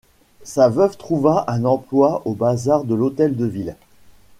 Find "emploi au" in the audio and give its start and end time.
1.63-2.33